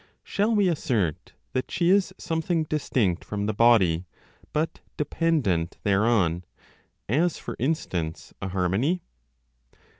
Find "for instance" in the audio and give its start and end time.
7.37-8.33